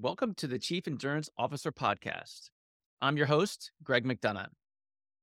[0.00, 2.50] Welcome to the Chief Endurance Officer Podcast.
[3.02, 4.50] I'm your host, Greg McDonough.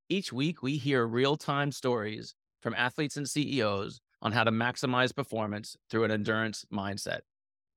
[0.10, 5.16] Each week, we hear real time stories from athletes and CEOs on how to maximize
[5.16, 7.20] performance through an endurance mindset.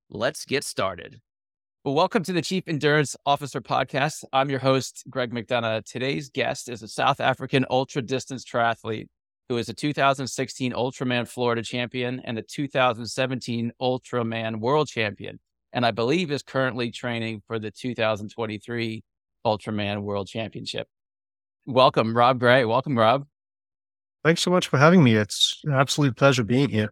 [0.09, 1.21] Let's get started.
[1.85, 4.25] Well, welcome to the Chief Endurance Officer Podcast.
[4.33, 5.85] I'm your host, Greg McDonough.
[5.85, 9.07] Today's guest is a South African ultra distance triathlete
[9.47, 15.39] who is a 2016 Ultraman Florida champion and a 2017 Ultraman world champion
[15.73, 19.03] and I believe is currently training for the 2023
[19.45, 20.87] Ultraman World Championship.
[21.65, 22.65] Welcome, Rob Gray.
[22.65, 23.25] Welcome, Rob.
[24.23, 25.15] Thanks so much for having me.
[25.15, 26.91] It's an absolute pleasure being here.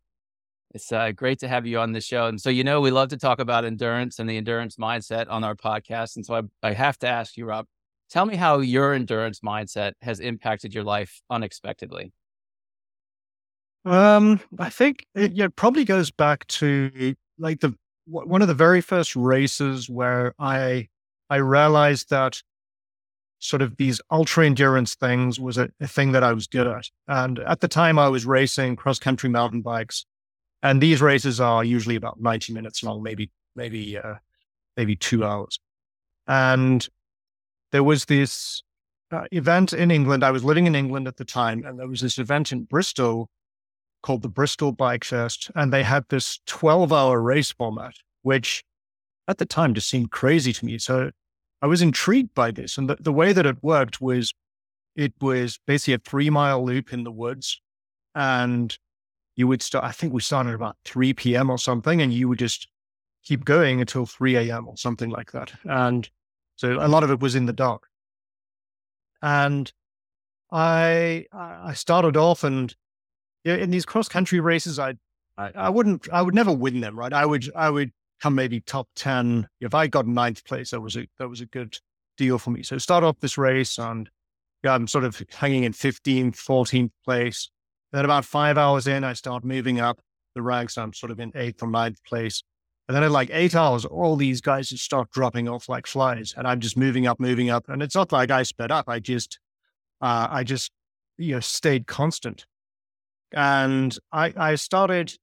[0.73, 2.27] It's uh, great to have you on the show.
[2.27, 5.43] And so, you know, we love to talk about endurance and the endurance mindset on
[5.43, 6.15] our podcast.
[6.15, 7.65] And so I, I have to ask you, Rob,
[8.09, 12.11] tell me how your endurance mindset has impacted your life unexpectedly.
[13.85, 17.73] Um, I think it yeah, probably goes back to like the
[18.07, 20.87] one of the very first races where I
[21.29, 22.41] I realized that
[23.39, 26.89] sort of these ultra endurance things was a, a, thing that I was good at.
[27.07, 30.05] And at the time, I was racing cross country mountain bikes,
[30.63, 34.15] and these races are usually about ninety minutes long, maybe maybe uh,
[34.75, 35.59] maybe two hours.
[36.27, 36.87] And
[37.71, 38.63] there was this
[39.11, 40.23] uh, event in England.
[40.23, 43.29] I was living in England at the time, and there was this event in Bristol
[44.01, 48.63] called the Bristol Bike Fest, and they had this 12 hour race format, which
[49.27, 50.77] at the time just seemed crazy to me.
[50.77, 51.11] So
[51.61, 52.77] I was intrigued by this.
[52.77, 54.33] And the, the way that it worked was
[54.95, 57.61] it was basically a three mile loop in the woods.
[58.15, 58.75] And
[59.35, 61.49] you would start, I think we started about 3 p.m.
[61.49, 62.67] or something, and you would just
[63.23, 64.67] keep going until 3 a.m.
[64.67, 65.53] or something like that.
[65.65, 66.09] And
[66.55, 67.87] so a lot of it was in the dark.
[69.21, 69.71] And
[70.51, 72.73] I I started off and
[73.55, 74.95] in these cross country races, I,
[75.37, 77.13] I, I wouldn't, I would never win them, right?
[77.13, 77.91] I would, I would
[78.21, 79.47] come maybe top ten.
[79.61, 81.77] If I got ninth place, that was a that was a good
[82.17, 82.63] deal for me.
[82.63, 84.09] So start off this race and
[84.63, 87.49] yeah, I'm sort of hanging in 15th, 14th place.
[87.91, 90.01] Then about five hours in, I start moving up
[90.35, 90.77] the ranks.
[90.77, 92.43] I'm sort of in eighth or ninth place.
[92.87, 96.33] And then at like eight hours, all these guys just start dropping off like flies.
[96.37, 97.69] And I'm just moving up, moving up.
[97.69, 98.87] And it's not like I sped up.
[98.87, 99.39] I just,
[100.01, 100.71] uh, I just,
[101.17, 102.45] you know, stayed constant.
[103.33, 105.13] And I, I started,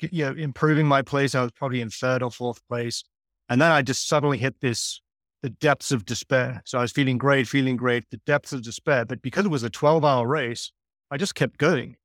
[0.00, 1.34] you know, improving my place.
[1.34, 3.04] I was probably in third or fourth place.
[3.48, 5.00] And then I just suddenly hit this,
[5.42, 6.62] the depths of despair.
[6.64, 9.04] So I was feeling great, feeling great, the depths of despair.
[9.04, 10.72] But because it was a 12 hour race,
[11.10, 11.96] I just kept going.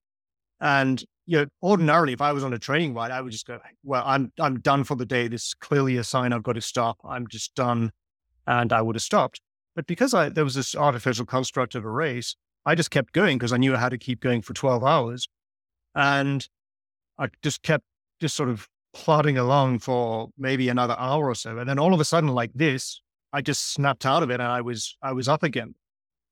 [0.59, 3.59] And, you know, ordinarily, if I was on a training ride, I would just go,
[3.84, 5.28] well, I'm, I'm done for the day.
[5.28, 6.97] This is clearly a sign I've got to stop.
[7.07, 7.91] I'm just done.
[8.45, 9.41] And I would have stopped.
[9.75, 12.35] But because I, there was this artificial construct of a race,
[12.69, 15.28] I just kept going because I knew I had to keep going for 12 hours.
[15.96, 16.47] And
[17.18, 17.84] I just kept
[18.22, 21.57] just sort of plodding along for maybe another hour or so.
[21.57, 23.02] And then all of a sudden, like this,
[23.34, 25.74] I just snapped out of it and I was, I was up again.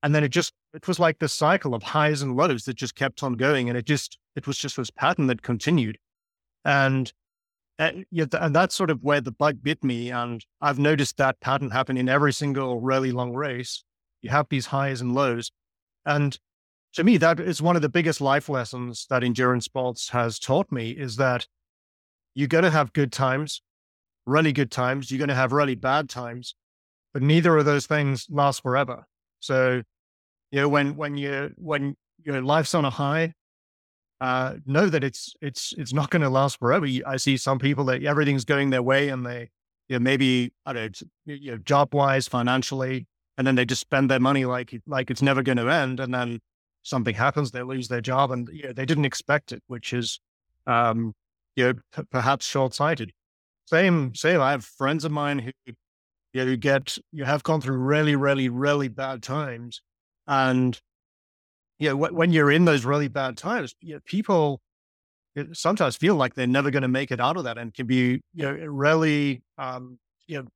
[0.04, 2.94] And then it just, it was like this cycle of highs and lows that just
[2.94, 3.68] kept on going.
[3.68, 5.98] And it just, it was just this pattern that continued.
[6.64, 7.12] And,
[7.80, 10.12] and, and that's sort of where the bug bit me.
[10.12, 13.82] And I've noticed that pattern happen in every single really long race.
[14.22, 15.50] You have these highs and lows.
[16.06, 16.38] And
[16.94, 20.72] to me, that is one of the biggest life lessons that endurance sports has taught
[20.72, 21.46] me is that
[22.34, 23.62] you're going to have good times,
[24.26, 25.10] really good times.
[25.10, 26.54] You're going to have really bad times,
[27.12, 29.06] but neither of those things last forever.
[29.40, 29.82] So,
[30.50, 33.34] you know, when, when you, when your life's on a high,
[34.20, 36.86] uh, know that it's, it's, it's not going to last forever.
[37.06, 39.50] I see some people that everything's going their way and they,
[39.88, 43.06] you know, maybe, I don't know, you know, job wise, financially,
[43.38, 46.12] and then they just spend their money like like it's never going to end, and
[46.12, 46.40] then
[46.82, 50.20] something happens, they lose their job, and you know, they didn't expect it, which is,
[50.66, 51.14] um,
[51.56, 53.12] you know, p- perhaps short sighted.
[53.66, 54.40] Same, same.
[54.40, 55.74] I have friends of mine who, you
[56.34, 59.80] know, you get you have gone through really, really, really bad times,
[60.26, 60.78] and
[61.78, 64.60] you know, when you're in those really bad times, you know, people
[65.52, 68.20] sometimes feel like they're never going to make it out of that, and can be
[68.34, 70.48] you know really um, you know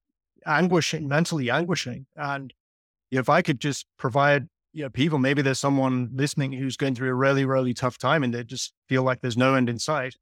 [0.46, 2.52] anguishing, mentally anguishing, and
[3.12, 7.10] if I could just provide you know, people, maybe there's someone listening who's going through
[7.10, 10.16] a really, really tough time and they just feel like there's no end in sight.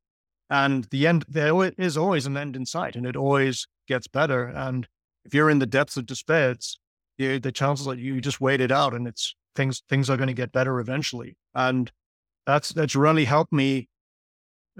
[0.50, 4.46] And the end, there is always an end in sight and it always gets better.
[4.46, 4.88] And
[5.24, 6.78] if you're in the depths of despair, it's
[7.16, 10.26] you the chances that you just wait it out and it's things, things are going
[10.26, 11.36] to get better eventually.
[11.54, 11.92] And
[12.44, 13.88] that's, that's really helped me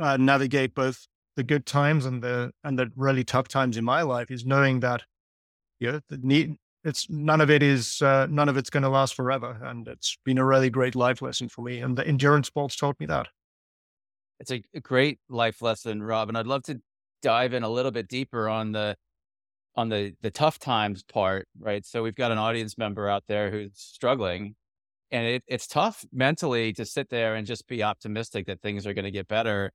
[0.01, 4.03] uh, navigate both the good times and the, and the really tough times in my
[4.03, 5.05] life is knowing that,
[5.79, 8.89] you know, the need, it's none of it is uh, none of it's going to
[8.89, 12.47] last forever and it's been a really great life lesson for me and the endurance
[12.47, 13.29] sports taught me that
[14.39, 16.81] it's a, great life lesson rob and i'd love to
[17.23, 18.97] dive in a little bit deeper on the
[19.77, 21.85] on the the tough times part, right?
[21.85, 24.55] So we've got an audience member out there who's struggling,
[25.11, 28.95] and it, it's tough mentally to sit there and just be optimistic that things are
[28.95, 29.73] going to get better.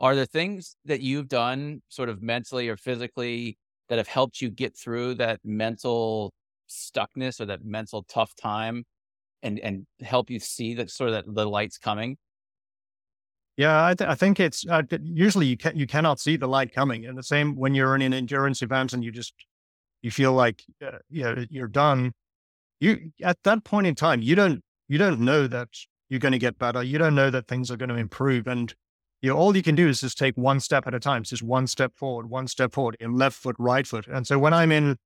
[0.00, 3.58] Are there things that you've done, sort of mentally or physically,
[3.88, 6.32] that have helped you get through that mental
[6.72, 8.84] stuckness or that mental tough time,
[9.42, 12.16] and and help you see that sort of that the light's coming?
[13.56, 16.72] Yeah, I, th- I think it's uh, usually you can you cannot see the light
[16.74, 19.34] coming, and the same when you're in an endurance event and you just
[20.00, 22.12] you feel like uh, you know, you're done.
[22.80, 25.68] You at that point in time, you don't you don't know that
[26.08, 26.82] you're going to get better.
[26.82, 28.74] You don't know that things are going to improve, and
[29.20, 31.22] you know, all you can do is just take one step at a time.
[31.22, 34.06] It's just one step forward, one step forward, in left foot, right foot.
[34.08, 34.96] And so when I'm in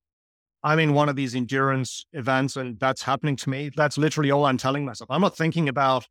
[0.66, 4.46] I'm in one of these endurance events and that's happening to me, that's literally all
[4.46, 5.08] I'm telling myself.
[5.12, 6.08] I'm not thinking about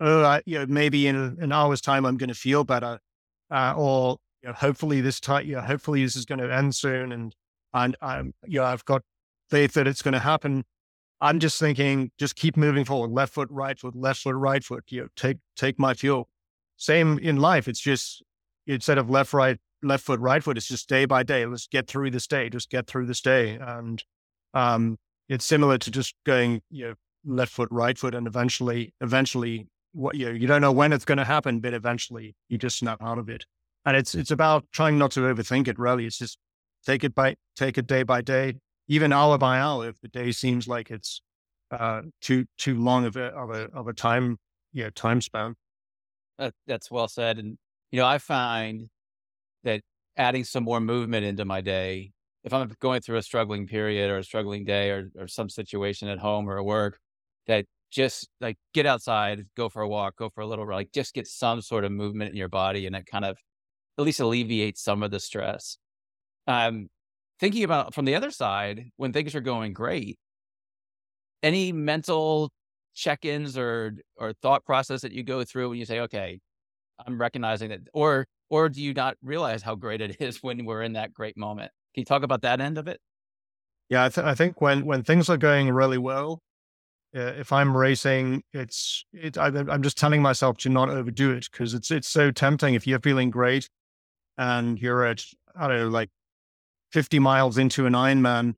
[0.00, 2.98] oh, I, you know, maybe in an hour's time I'm going to feel better,
[3.50, 6.74] uh, or you know, hopefully this time, you know, hopefully this is going to end
[6.74, 7.34] soon, and
[7.72, 9.02] and I'm, you know, I've got
[9.48, 10.64] faith that it's going to happen.
[11.20, 14.84] I'm just thinking, just keep moving forward, left foot, right foot, left foot, right foot.
[14.88, 16.28] You know, take take my fuel.
[16.76, 17.68] Same in life.
[17.68, 18.24] It's just
[18.66, 20.56] instead of left, right, left foot, right foot.
[20.56, 21.46] It's just day by day.
[21.46, 22.48] Let's get through this day.
[22.48, 24.02] Just get through this day, and
[24.54, 24.98] um,
[25.28, 26.94] it's similar to just going, you know,
[27.24, 31.18] left foot, right foot, and eventually, eventually what you you don't know when it's going
[31.18, 33.44] to happen, but eventually you just snap out of it.
[33.84, 35.78] And it's it's about trying not to overthink it.
[35.78, 36.38] Really, it's just
[36.84, 38.56] take it by take it day by day,
[38.88, 39.88] even hour by hour.
[39.88, 41.22] If the day seems like it's
[41.70, 44.38] uh, too too long of a of a of a time
[44.72, 45.54] yeah time span.
[46.38, 47.38] That, that's well said.
[47.38, 47.56] And
[47.90, 48.88] you know, I find
[50.16, 52.12] adding some more movement into my day,
[52.44, 56.08] if I'm going through a struggling period or a struggling day or or some situation
[56.08, 56.98] at home or at work,
[57.46, 61.14] that just like get outside, go for a walk, go for a little like just
[61.14, 63.36] get some sort of movement in your body and it kind of
[63.98, 65.78] at least alleviates some of the stress.
[66.46, 66.88] Um,
[67.40, 70.18] thinking about from the other side, when things are going great,
[71.42, 72.50] any mental
[72.94, 76.40] check-ins or or thought process that you go through when you say, okay,
[77.06, 80.82] I'm recognizing that, or or do you not realize how great it is when we're
[80.82, 81.70] in that great moment?
[81.94, 83.00] Can you talk about that end of it?
[83.88, 86.42] Yeah, I, th- I think when when things are going really well,
[87.16, 91.48] uh, if I'm racing, it's it, I, am just telling myself to not overdo it
[91.50, 92.74] because it's it's so tempting.
[92.74, 93.70] If you're feeling great
[94.36, 96.10] and you're at I don't know like
[96.92, 98.54] 50 miles into an Ironman,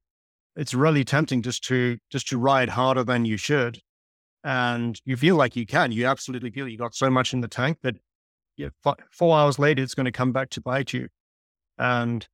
[0.56, 3.80] it's really tempting just to just to ride harder than you should,
[4.42, 5.92] and you feel like you can.
[5.92, 7.78] You absolutely feel you got so much in the tank
[8.58, 11.08] that yeah, four hours later it's going to come back to bite you.
[11.78, 12.26] And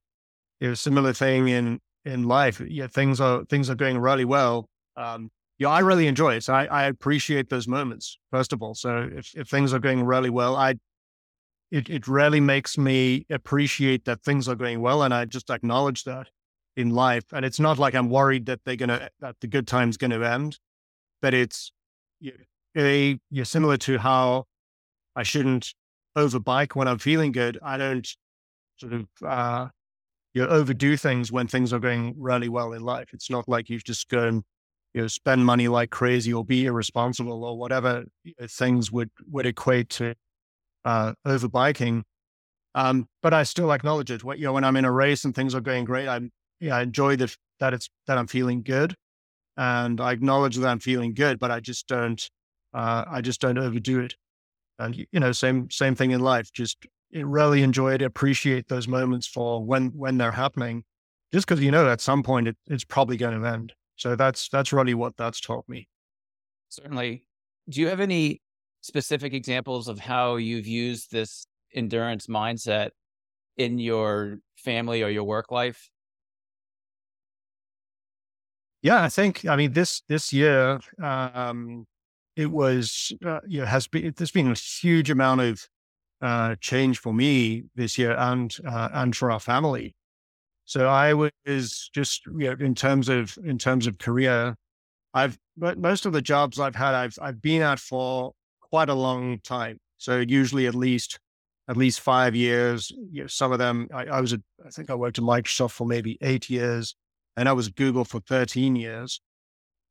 [0.59, 2.61] you know, similar thing in in life.
[2.65, 4.69] Yeah, things are things are going really well.
[4.95, 6.43] Um, yeah, I really enjoy it.
[6.43, 8.75] So I, I appreciate those moments, first of all.
[8.75, 10.75] So if, if things are going really well, I
[11.71, 15.03] it, it really makes me appreciate that things are going well.
[15.03, 16.27] And I just acknowledge that
[16.77, 17.25] in life.
[17.31, 20.59] And it's not like I'm worried that they're gonna that the good time's gonna end,
[21.21, 21.71] but it's
[22.77, 24.45] a you're similar to how
[25.15, 25.73] I shouldn't
[26.17, 27.59] overbike when I'm feeling good.
[27.63, 28.07] I don't
[28.77, 29.67] sort of uh
[30.33, 33.09] you know, overdo things when things are going really well in life.
[33.13, 34.43] It's not like you've just gone
[34.93, 38.05] you know, spend money like crazy or be irresponsible or whatever
[38.49, 40.15] things would, would equate to
[40.85, 42.03] uh, overbiking.
[42.75, 44.23] Um, but I still acknowledge it.
[44.23, 46.31] What, you know, when I'm in a race and things are going great, I'm,
[46.61, 48.95] yeah, I enjoy the, that it's, that I'm feeling good
[49.57, 52.29] and I acknowledge that I'm feeling good, but I just don't,
[52.73, 54.15] uh, I just don't overdo it.
[54.79, 56.51] And, you know, same, same thing in life.
[56.51, 60.83] Just really enjoy it, appreciate those moments for when, when they're happening,
[61.31, 63.73] just because, you know, at some point it, it's probably going to end.
[63.95, 65.87] So that's that's really what that's taught me.
[66.69, 67.25] Certainly.
[67.69, 68.41] Do you have any
[68.81, 72.89] specific examples of how you've used this endurance mindset
[73.57, 75.89] in your family or your work life?
[78.81, 81.87] Yeah, I think I mean this this year um,
[82.35, 85.67] it was uh, you know has been there's been a huge amount of
[86.21, 89.95] uh, change for me this year and uh, and for our family.
[90.65, 94.55] So I was just, you know, in terms of, in terms of career,
[95.13, 98.95] I've, but most of the jobs I've had, I've, I've been at for quite a
[98.95, 99.77] long time.
[99.97, 101.19] So usually at least,
[101.69, 102.91] at least five years.
[103.11, 105.71] You know, some of them, I, I was, at, I think I worked at Microsoft
[105.71, 106.95] for maybe eight years
[107.37, 109.21] and I was Google for 13 years.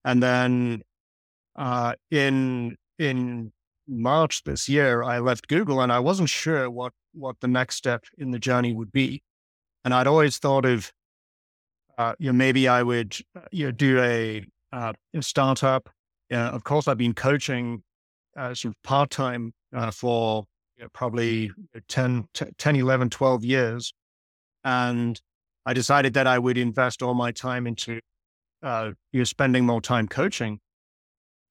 [0.04, 0.82] And then,
[1.56, 3.52] uh, in, in
[3.86, 8.04] March this year, I left Google and I wasn't sure what, what the next step
[8.18, 9.22] in the journey would be.
[9.84, 10.92] And I'd always thought of,
[11.98, 15.88] uh, you know, maybe I would, uh, you know, do a, uh, a startup.
[16.32, 17.82] Uh, of course, I've been coaching
[18.36, 20.44] uh, sort of part time uh, for
[20.76, 21.52] you know, probably
[21.88, 23.92] 10, 10, 11, 12 years.
[24.64, 25.20] And
[25.66, 28.00] I decided that I would invest all my time into
[28.62, 30.58] uh, you know, spending more time coaching.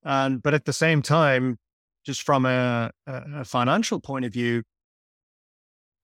[0.03, 1.57] And but at the same time,
[2.05, 4.63] just from a, a financial point of view,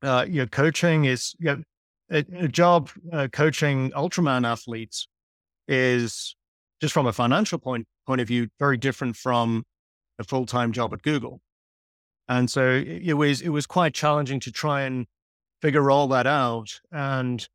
[0.02, 1.64] uh, coaching is you know,
[2.12, 5.08] a, a, job uh, coaching Ultraman athletes
[5.68, 6.36] is
[6.82, 9.64] just from a financial point point of view very different from
[10.18, 11.42] a full time job at Google.
[12.28, 15.06] And so it, it was it was quite challenging to try and
[15.62, 17.48] figure all that out, and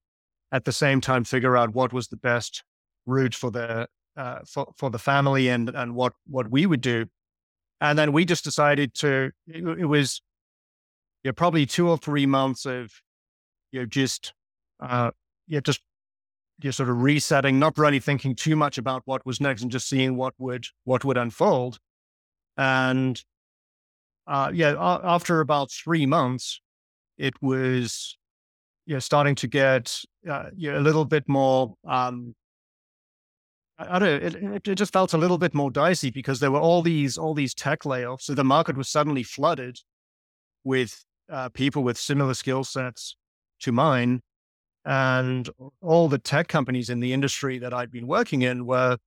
[0.52, 2.62] at the same time figure out what was the best
[3.06, 7.06] route for the uh, for for the family and and what what we would do.
[7.80, 9.30] And then we just decided to.
[9.47, 10.23] It, it was
[11.23, 12.92] you know, probably two or three months of
[13.73, 14.33] you know just
[14.80, 15.11] uh,
[15.47, 15.80] you know, just
[16.62, 19.88] you sort of resetting, not really thinking too much about what was next, and just
[19.88, 21.78] seeing what would what would unfold.
[22.56, 23.21] And
[24.26, 26.61] uh, yeah, after about three months,
[27.18, 28.16] it was
[28.87, 32.35] you know, starting to get uh, you know, a little bit more um,
[33.78, 34.50] I, don't know.
[34.52, 37.35] It, it just felt a little bit more dicey because there were all these all
[37.35, 38.23] these tech layoffs.
[38.23, 39.78] So the market was suddenly flooded
[40.62, 43.16] with uh, people with similar skill sets
[43.61, 44.21] to mine,
[44.85, 45.49] and
[45.81, 48.99] all the tech companies in the industry that I'd been working in were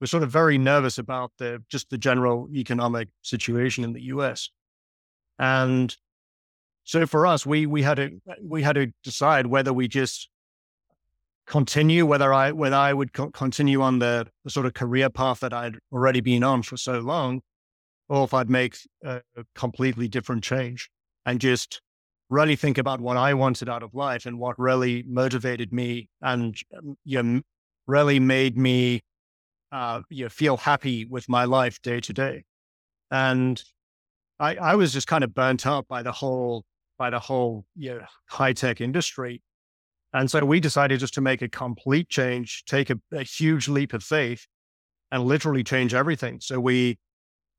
[0.00, 4.50] were sort of very nervous about the just the general economic situation in the U.S.
[5.38, 5.94] And
[6.84, 10.29] so for us, we we had to we had to decide whether we just
[11.50, 15.40] continue, whether I whether I would co- continue on the, the, sort of career path
[15.40, 17.42] that I'd already been on for so long,
[18.08, 20.88] or if I'd make a, a completely different change
[21.26, 21.82] and just
[22.30, 26.56] really think about what I wanted out of life and what really motivated me and
[26.78, 27.40] um, you know,
[27.88, 29.00] really made me
[29.72, 32.44] uh, you know, feel happy with my life day to day.
[33.10, 33.60] And
[34.38, 36.64] I, I was just kind of burnt out by the whole
[36.96, 39.42] by the whole you know, high tech industry
[40.12, 43.92] and so we decided just to make a complete change, take a, a huge leap
[43.92, 44.46] of faith
[45.12, 46.40] and literally change everything.
[46.40, 46.98] So we,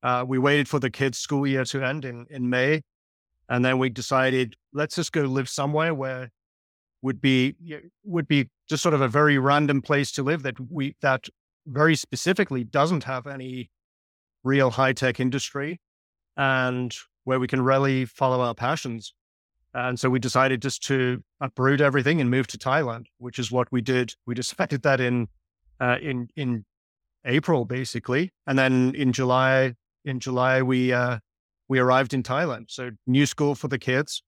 [0.03, 2.81] uh, we waited for the kids' school year to end in, in May.
[3.47, 6.29] And then we decided, let's just go live somewhere where
[7.01, 7.55] would be,
[8.03, 11.27] would be just sort of a very random place to live that we, that
[11.67, 13.69] very specifically doesn't have any
[14.43, 15.79] real high tech industry
[16.37, 19.13] and where we can really follow our passions.
[19.73, 23.71] And so we decided just to uproot everything and move to Thailand, which is what
[23.71, 24.13] we did.
[24.25, 25.27] We decided that in
[25.79, 26.65] uh, in in
[27.25, 31.19] April, basically, and then in July in July we uh,
[31.69, 32.65] we arrived in Thailand.
[32.69, 34.23] So new school for the kids,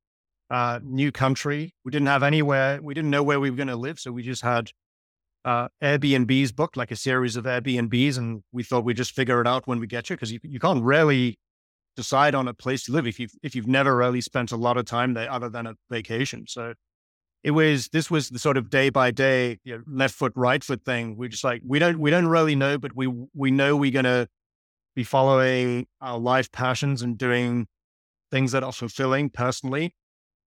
[0.49, 1.73] uh, new country.
[1.83, 2.79] We didn't have anywhere.
[2.81, 4.71] We didn't know where we were going to live, so we just had
[5.45, 9.47] uh, Airbnbs booked, like a series of Airbnbs, and we thought we'd just figure it
[9.47, 11.37] out when we get here because you you can't really
[11.95, 14.77] decide on a place to live if you've if you've never really spent a lot
[14.77, 16.45] of time there other than a vacation.
[16.47, 16.73] So
[17.43, 20.63] it was this was the sort of day by day you know, left foot right
[20.63, 21.17] foot thing.
[21.17, 24.27] We're just like we don't we don't really know, but we we know we're gonna
[24.95, 27.67] be following our life passions and doing
[28.31, 29.95] things that are fulfilling personally.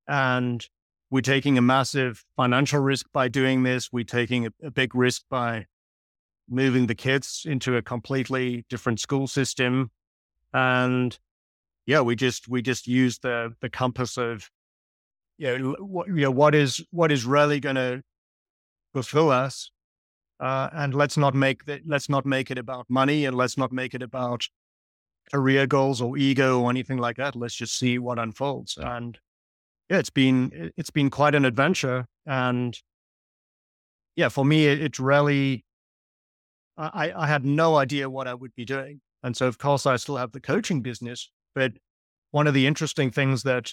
[0.09, 0.67] And
[1.11, 3.93] we're taking a massive financial risk by doing this.
[3.93, 5.67] We're taking a, a big risk by
[6.49, 9.91] moving the kids into a completely different school system.
[10.53, 11.19] And
[11.87, 14.51] yeah, we just we just use the the compass of
[15.39, 18.03] you know what you know what is what is really going to
[18.93, 19.71] fulfill us,
[20.41, 23.73] uh, and let's not make that let's not make it about money, and let's not
[23.73, 24.49] make it about
[25.33, 27.37] career goals or ego or anything like that.
[27.37, 28.77] Let's just see what unfolds.
[28.77, 29.19] And
[29.89, 32.77] yeah, it's been it's been quite an adventure, and
[34.17, 35.65] yeah, for me, it, it's really
[36.77, 39.97] I I had no idea what I would be doing, and so of course I
[39.97, 41.73] still have the coaching business, but
[42.33, 43.73] one of the interesting things that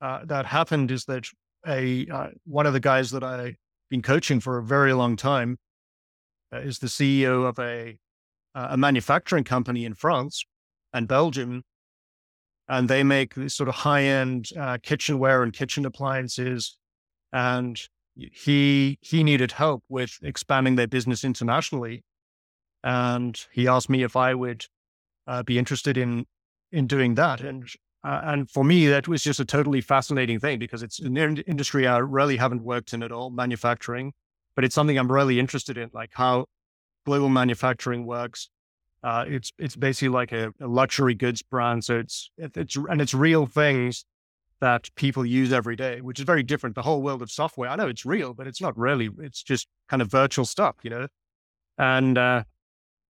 [0.00, 1.26] uh, that happened is that
[1.66, 3.56] a uh, one of the guys that I've
[3.90, 5.58] been coaching for a very long time
[6.52, 7.98] uh, is the CEO of a
[8.54, 10.44] a manufacturing company in France
[10.92, 11.62] and Belgium,
[12.66, 16.76] and they make sort of high end uh, kitchenware and kitchen appliances.
[17.32, 17.78] And
[18.16, 22.04] he he needed help with expanding their business internationally,
[22.82, 24.64] and he asked me if I would
[25.26, 26.24] uh, be interested in
[26.72, 27.40] in doing that.
[27.40, 27.68] And
[28.04, 31.86] uh, and for me, that was just a totally fascinating thing because it's an industry
[31.86, 34.12] I really haven't worked in at all, manufacturing,
[34.54, 36.46] but it's something I'm really interested in, like how
[37.04, 38.50] global manufacturing works.
[39.02, 43.14] Uh, it's it's basically like a, a, luxury goods brand, so it's it's and it's
[43.14, 44.04] real things
[44.60, 46.74] that people use every day, which is very different.
[46.74, 49.08] The whole world of software, I know it's real, but it's not really.
[49.20, 51.06] It's just kind of virtual stuff, you know.
[51.78, 52.42] And uh,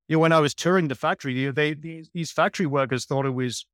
[0.08, 3.26] you know, when I was touring the factory, you know, they these, factory workers thought
[3.26, 3.66] it was,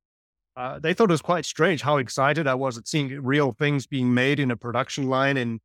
[0.55, 3.87] uh, they thought it was quite strange how excited I was at seeing real things
[3.87, 5.59] being made in a production line and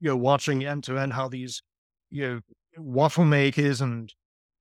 [0.00, 1.62] you know, watching end to end how these,
[2.10, 2.40] you know,
[2.76, 4.12] waffle makers and,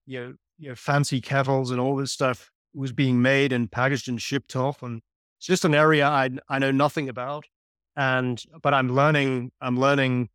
[0.05, 4.07] you know, you know, fancy kettles and all this stuff was being made and packaged
[4.07, 4.83] and shipped off.
[4.83, 5.01] And
[5.37, 7.45] it's just an area I, I know nothing about.
[7.95, 10.29] And, but I'm learning, I'm learning,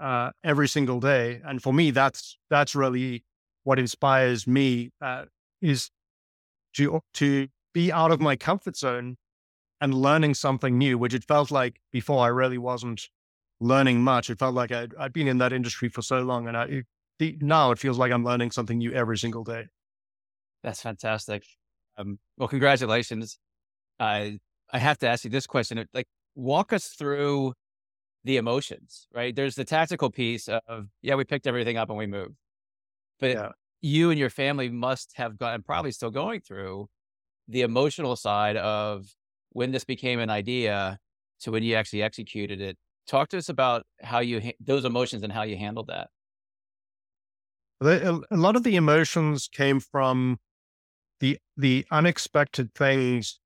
[0.00, 1.40] uh, every single day.
[1.44, 3.24] And for me, that's, that's really
[3.68, 5.24] what inspires me, uh,
[5.60, 5.90] is
[6.74, 9.16] to, to be out of my comfort zone
[9.80, 13.08] and learning something new, which it felt like before I really wasn't
[13.60, 14.30] learning much.
[14.30, 16.84] It felt like I'd, I'd been in that industry for so long, and I,
[17.20, 19.66] it, now it feels like I'm learning something new every single day.
[20.62, 21.44] That's fantastic.
[21.98, 23.38] Um, well, congratulations.
[24.00, 24.38] I
[24.72, 27.52] I have to ask you this question: like, walk us through
[28.24, 29.08] the emotions.
[29.14, 29.36] Right?
[29.36, 32.36] There's the tactical piece of yeah, we picked everything up and we moved,
[33.20, 33.50] but yeah.
[33.80, 36.88] You and your family must have gone, probably still going through
[37.48, 39.06] the emotional side of
[39.50, 40.98] when this became an idea
[41.40, 42.76] to when you actually executed it.
[43.06, 46.08] Talk to us about how you those emotions and how you handled that.
[47.80, 50.38] A lot of the emotions came from
[51.20, 53.40] the the unexpected things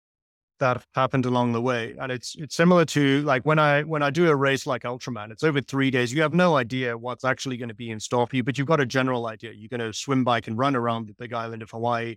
[0.62, 4.11] that happened along the way, and it's it's similar to like when I when I
[4.11, 5.33] do a race like Ultraman.
[5.33, 6.12] It's over three days.
[6.12, 8.69] You have no idea what's actually going to be in store for you, but you've
[8.69, 9.52] got a general idea.
[9.52, 12.14] You're going to swim, bike, and run around the Big Island of Hawaii,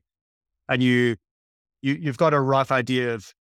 [0.69, 1.15] and you
[1.81, 3.33] you you've got a rough idea of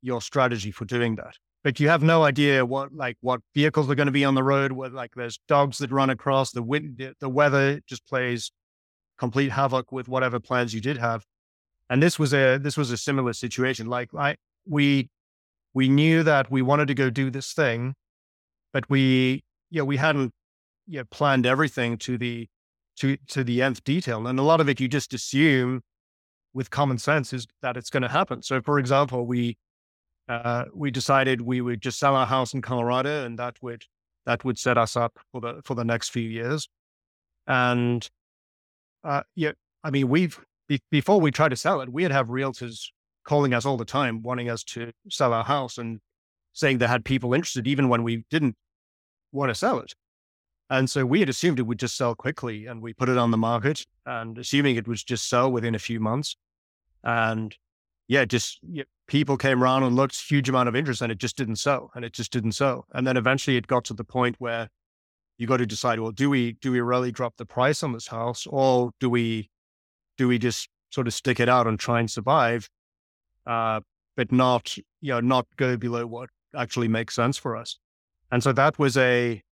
[0.00, 1.34] your strategy for doing that.
[1.62, 4.42] But you have no idea what like what vehicles are going to be on the
[4.42, 4.72] road.
[4.72, 8.50] Like there's dogs that run across the wind, the weather just plays
[9.18, 11.22] complete havoc with whatever plans you did have.
[11.90, 13.86] And this was a this was a similar situation.
[13.86, 15.08] Like I we
[15.74, 17.94] we knew that we wanted to go do this thing,
[18.72, 20.32] but we yeah we hadn't
[20.86, 22.48] yeah planned everything to the
[22.96, 24.26] to to the nth detail.
[24.26, 25.82] And a lot of it you just assume
[26.54, 28.42] with common sense is that it's going to happen.
[28.42, 29.56] So for example, we
[30.28, 33.84] uh, we decided we would just sell our house in Colorado, and that would
[34.26, 36.68] that would set us up for the for the next few years.
[37.46, 38.06] And
[39.04, 39.52] uh, yeah,
[39.82, 42.86] I mean, we've be, before we tried to sell it, we'd have realtors
[43.24, 46.00] calling us all the time, wanting us to sell our house and
[46.52, 48.56] saying they had people interested, even when we didn't
[49.32, 49.94] want to sell it.
[50.70, 53.30] And so we had assumed it would just sell quickly, and we put it on
[53.30, 56.36] the market, and assuming it would just sell within a few months.
[57.02, 57.56] And
[58.06, 58.60] yeah, just
[59.06, 62.04] people came around and looked, huge amount of interest, and it just didn't sell, and
[62.04, 62.86] it just didn't sell.
[62.92, 64.68] And then eventually, it got to the point where
[65.38, 68.08] you got to decide: well, do we do we really drop the price on this
[68.08, 69.50] house, or do we
[70.18, 72.68] do we just sort of stick it out and try and survive,
[73.46, 73.80] uh,
[74.16, 77.78] but not you know not go below what actually makes sense for us?
[78.30, 79.42] And so that was a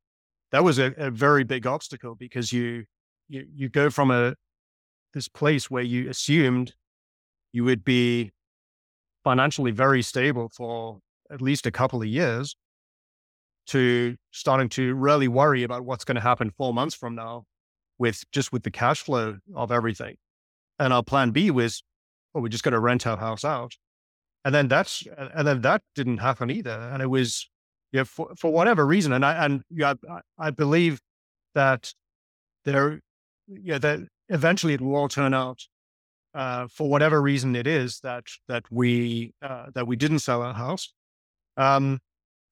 [0.52, 2.84] that was a, a very big obstacle because you
[3.28, 4.34] you you go from a
[5.14, 6.74] this place where you assumed
[7.52, 8.32] you would be
[9.24, 10.98] financially very stable for
[11.30, 12.54] at least a couple of years
[13.66, 17.44] to starting to really worry about what's going to happen four months from now
[17.98, 20.16] with just with the cash flow of everything.
[20.78, 21.82] And our plan B was,
[22.32, 23.74] well, we're just going to rent our house out.
[24.44, 26.70] And then that's, and then that didn't happen either.
[26.92, 27.48] And it was,
[27.92, 29.12] yeah, for, for whatever reason.
[29.12, 31.00] And I, and yeah, I, I believe
[31.54, 31.92] that
[32.64, 33.00] there,
[33.48, 35.62] yeah, that eventually it will all turn out
[36.36, 40.52] uh, for whatever reason it is that that we uh, that we didn't sell our
[40.52, 40.92] house.
[41.56, 41.98] Um,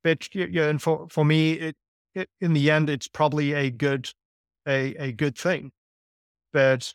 [0.02, 1.76] but yeah, and for for me, it,
[2.14, 4.08] it in the end, it's probably a good
[4.66, 5.70] a a good thing.
[6.52, 6.94] But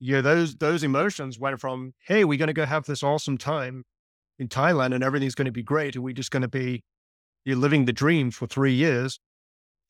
[0.00, 3.84] yeah, those those emotions went from hey, we're going to go have this awesome time
[4.38, 6.82] in Thailand and everything's going to be great, and we're just going to be
[7.44, 9.20] you're living the dream for three years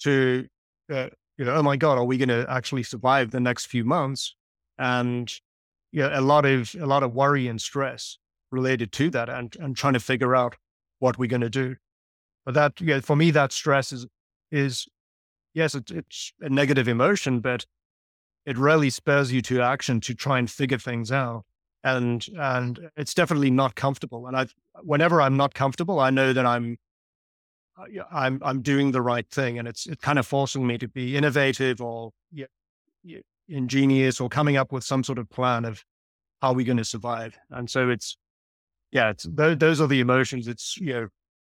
[0.01, 0.47] to
[0.93, 3.85] uh, you know, oh my god, are we going to actually survive the next few
[3.85, 4.35] months?
[4.79, 5.33] And
[5.93, 8.19] you know, a lot of a lot of worry and stress
[8.51, 10.57] related to that, and and trying to figure out
[10.99, 11.77] what we're going to do.
[12.45, 14.07] But that, yeah, for me, that stress is
[14.51, 14.87] is
[15.55, 17.67] yes, it's, it's a negative emotion, but
[18.47, 21.45] it really spurs you to action to try and figure things out.
[21.83, 24.27] And and it's definitely not comfortable.
[24.27, 24.47] And I,
[24.83, 26.79] whenever I'm not comfortable, I know that I'm
[27.79, 30.89] uh, I'm I'm doing the right thing, and it's it's kind of forcing me to
[30.89, 32.13] be innovative or
[33.49, 35.85] ingenious or coming up with some sort of plan of
[36.41, 37.37] how we're going to survive.
[37.51, 38.17] And so it's,
[38.91, 40.49] yeah, it's, those, those are the emotions.
[40.49, 41.09] It's, you know,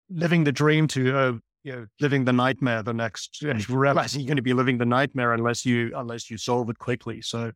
[0.10, 1.34] living the dream to, uh,
[1.68, 5.34] you know, living the nightmare the next, realizing you're going to be living the nightmare
[5.34, 7.22] unless you, unless you solve it quickly.
[7.22, 7.52] So,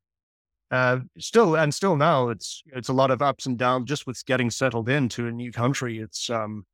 [0.69, 4.21] uh, still, and still now it's, it's a lot of ups and downs just with
[4.25, 5.99] getting settled into a new country.
[5.99, 6.65] It's, um,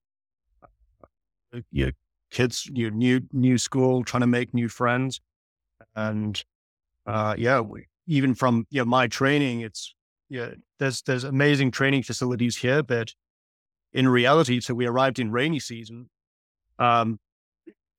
[1.71, 1.91] your
[2.31, 5.21] kids, your new, new school, trying to make new friends.
[5.95, 6.43] And
[7.05, 9.93] uh, yeah, we, even from you know, my training, it's
[10.27, 13.13] yeah, there's there's amazing training facilities here, but
[13.93, 16.09] in reality, so we arrived in rainy season.
[16.79, 17.19] Um,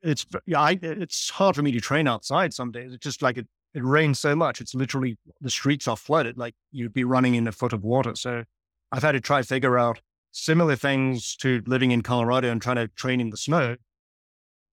[0.02, 2.92] it's yeah, I, it's hard for me to train outside some days.
[2.92, 4.60] It's just like it, it rains so much.
[4.60, 6.38] It's literally the streets are flooded.
[6.38, 8.14] Like you'd be running in a foot of water.
[8.14, 8.44] So
[8.92, 12.88] I've had to try figure out similar things to living in Colorado and trying to
[12.88, 13.76] train in the snow,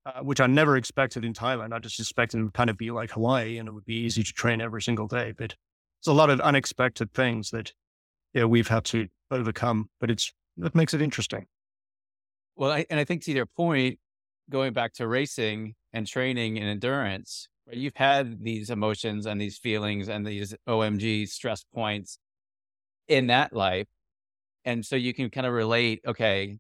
[0.06, 1.74] uh, which I never expected in Thailand.
[1.74, 4.24] I just expected it would kind of be like Hawaii and it would be easy
[4.24, 5.34] to train every single day.
[5.36, 5.56] But
[6.00, 7.74] it's a lot of unexpected things that
[8.34, 11.48] you know, we've had to overcome, but it's, it makes it interesting.
[12.56, 14.00] Well, I, and I think to your point,
[14.50, 19.58] going back to racing and training and endurance, right, you've had these emotions and these
[19.58, 22.20] feelings and these OMG stress points
[23.08, 23.88] in that life.
[24.66, 26.58] And so you can kind of relate, okay,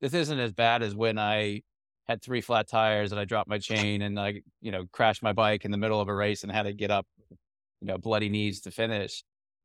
[0.00, 1.62] this isn't as bad as when I
[2.06, 5.32] had three flat tires and I dropped my chain and I, you know, crashed my
[5.32, 8.28] bike in the middle of a race and had to get up, you know, bloody
[8.28, 9.24] knees to finish.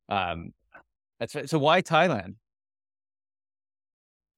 [0.10, 0.54] Um,
[1.20, 2.36] that's so why Thailand?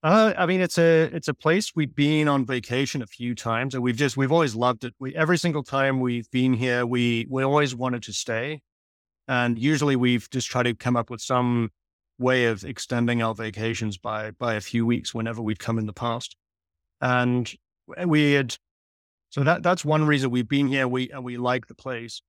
[0.06, 3.74] Uh, I mean, it's a it's a place we've been on vacation a few times,
[3.74, 4.94] and we've just we've always loved it.
[5.00, 8.62] We every single time we've been here, we we always wanted to stay,
[9.28, 11.72] and usually we've just tried to come up with some
[12.20, 15.92] way of extending our vacations by by a few weeks whenever we'd come in the
[15.92, 16.36] past,
[17.02, 17.52] and
[18.06, 18.56] we had
[19.32, 20.88] so that that's one reason we've been here.
[20.88, 22.22] We and we like the place.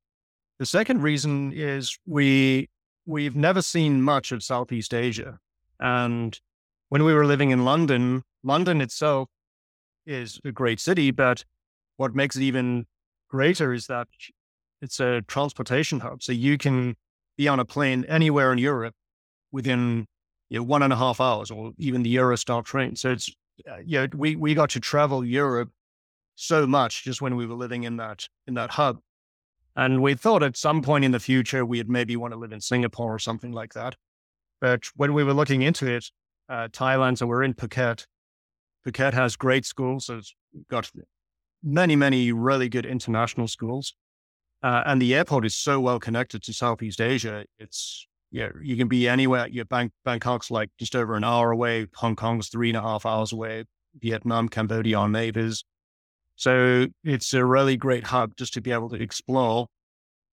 [0.58, 2.70] The second reason is we
[3.04, 5.40] we've never seen much of Southeast Asia,
[5.78, 6.40] and
[6.88, 9.28] when we were living in London, London itself
[10.06, 11.44] is a great city, but
[11.96, 12.86] what makes it even
[13.28, 14.08] greater is that
[14.80, 16.22] it's a transportation hub.
[16.22, 16.96] So you can
[17.36, 18.94] be on a plane anywhere in Europe
[19.52, 20.06] within
[20.48, 22.94] you know, one and a half hours, or even the Eurostar train.
[22.96, 23.30] So it's
[23.70, 25.70] uh, you know, we we got to travel Europe
[26.34, 29.00] so much just when we were living in that in that hub,
[29.74, 32.60] and we thought at some point in the future we'd maybe want to live in
[32.60, 33.96] Singapore or something like that.
[34.60, 36.10] But when we were looking into it,
[36.48, 37.18] uh, Thailand.
[37.18, 38.06] So we're in Phuket.
[38.86, 40.06] Phuket has great schools.
[40.06, 40.34] So it's
[40.70, 40.90] got
[41.62, 43.94] many, many really good international schools.
[44.62, 47.44] Uh, and the airport is so well connected to Southeast Asia.
[47.58, 49.48] It's, yeah, you can be anywhere.
[49.48, 51.86] Your Bang- Bangkok's like just over an hour away.
[51.96, 53.64] Hong Kong's three and a half hours away.
[53.98, 55.64] Vietnam, Cambodia are neighbors.
[56.36, 59.68] So it's a really great hub just to be able to explore,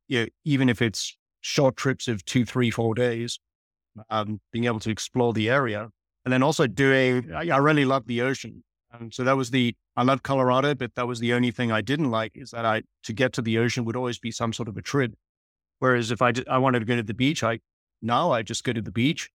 [0.07, 3.39] you know, even if it's short trips of two, three, four days,
[4.09, 5.89] um, being able to explore the area.
[6.25, 8.63] And then also doing, I, I really love the ocean.
[8.91, 11.81] And so that was the, I love Colorado, but that was the only thing I
[11.81, 14.69] didn't like is that I, to get to the ocean would always be some sort
[14.69, 15.13] of a trip.
[15.79, 17.59] Whereas if I, I wanted to go to the beach, I,
[18.01, 19.29] now I just go to the beach.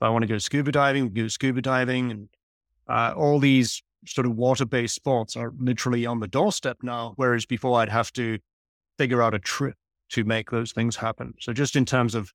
[0.00, 2.28] If I want to go scuba diving, go scuba diving and
[2.88, 7.12] uh, all these sort of water-based spots are literally on the doorstep now.
[7.16, 8.38] Whereas before I'd have to
[8.98, 9.76] figure out a trip
[10.10, 11.34] to make those things happen.
[11.38, 12.32] So just in terms of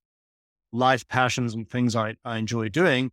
[0.72, 3.12] life passions and things I, I enjoy doing,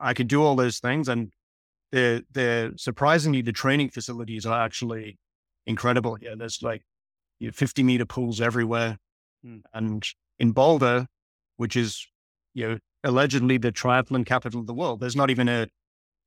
[0.00, 1.08] I could do all those things.
[1.08, 1.32] And
[1.92, 5.18] the the surprisingly, the training facilities are actually
[5.66, 6.18] incredible.
[6.20, 6.82] Yeah, there's like
[7.52, 8.98] 50 meter pools everywhere.
[9.44, 9.58] Hmm.
[9.72, 10.04] And
[10.38, 11.06] in Boulder,
[11.56, 12.06] which is,
[12.54, 15.68] you know, allegedly the triathlon capital of the world, there's not even a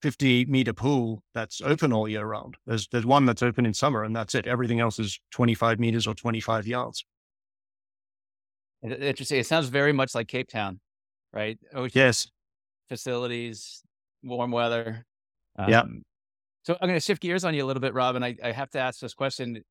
[0.01, 2.57] 50 meter pool that's open all year round.
[2.65, 4.47] There's there's one that's open in summer, and that's it.
[4.47, 7.05] Everything else is 25 meters or 25 yards.
[8.83, 9.39] Interesting.
[9.39, 10.79] It sounds very much like Cape Town,
[11.31, 11.59] right?
[11.71, 12.27] Ocean, yes
[12.91, 13.81] facilities,
[14.21, 15.05] warm weather.
[15.57, 15.83] Um, yeah.
[16.63, 18.51] So I'm going to shift gears on you a little bit, Rob, and I, I
[18.51, 19.63] have to ask this question.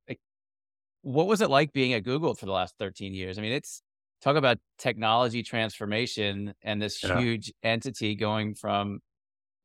[1.02, 3.38] What was it like being at Google for the last 13 years?
[3.38, 3.82] I mean, it's
[4.22, 7.20] talk about technology transformation and this yeah.
[7.20, 9.00] huge entity going from,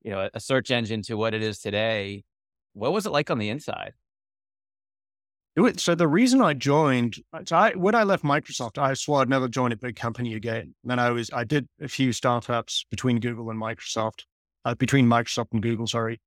[0.04, 2.26] you know, a search engine to what it is today.
[2.74, 3.94] What was it like on the inside?
[5.78, 7.15] So the reason I joined,
[7.46, 10.76] so I, when I left Microsoft, I swore I'd never join a big company again.
[10.84, 14.26] And then I was, I did a few startups between Google and Microsoft,
[14.65, 16.20] uh, between Microsoft and Google, sorry.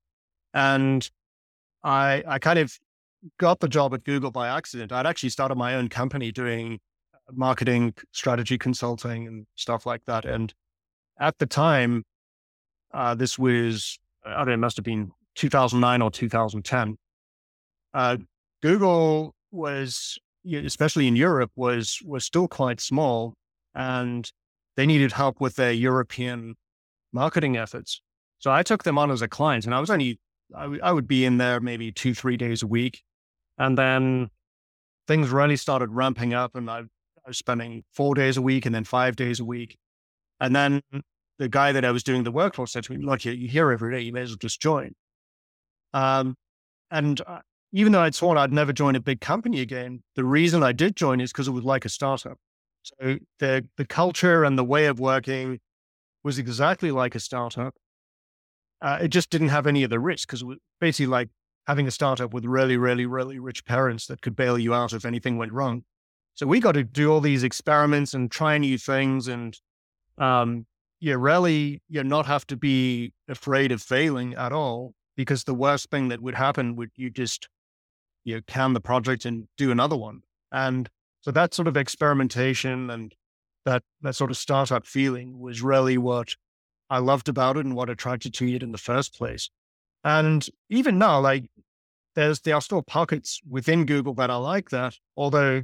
[0.54, 1.08] And
[1.84, 2.72] I, I kind of
[3.38, 4.92] got the job at Google by accident.
[4.92, 6.78] I'd actually started my own company doing
[7.30, 10.24] marketing, strategy consulting, and stuff like that.
[10.24, 10.54] And
[11.20, 12.04] at the time,
[12.94, 16.96] uh, this was, I don't know, it must have been 2009 or 2010.
[17.92, 18.16] Uh,
[18.62, 20.18] Google was,
[20.52, 23.34] especially in Europe, was was still quite small,
[23.74, 24.30] and
[24.76, 26.54] they needed help with their European
[27.12, 28.00] marketing efforts.
[28.38, 30.18] So I took them on as a client, and I was only
[30.54, 33.02] I, w- I would be in there maybe two three days a week,
[33.58, 34.30] and then
[35.06, 38.74] things really started ramping up, and I, I was spending four days a week and
[38.74, 39.76] then five days a week,
[40.40, 40.82] and then
[41.38, 43.70] the guy that I was doing the work for said to me, "Look, you're here
[43.70, 44.00] every day.
[44.00, 44.94] You may as well just join."
[45.94, 46.34] Um,
[46.90, 47.20] and
[47.72, 50.96] even though I'd sworn I'd never join a big company again, the reason I did
[50.96, 52.38] join is because it was like a startup.
[52.82, 55.60] So the the culture and the way of working
[56.24, 57.74] was exactly like a startup.
[58.80, 61.28] Uh, it just didn't have any of the risks because it was basically like
[61.66, 65.04] having a startup with really, really, really rich parents that could bail you out if
[65.04, 65.82] anything went wrong.
[66.34, 69.58] So we got to do all these experiments and try new things and
[70.16, 70.66] um,
[71.00, 75.90] you really you not have to be afraid of failing at all because the worst
[75.90, 77.48] thing that would happen would you just
[78.28, 80.20] you know, can the project and do another one.
[80.52, 80.88] And
[81.22, 83.14] so that sort of experimentation and
[83.64, 86.34] that that sort of startup feeling was really what
[86.90, 89.50] I loved about it and what attracted to it in the first place.
[90.04, 91.50] And even now, like
[92.14, 95.62] there's there are still pockets within Google that are like that, although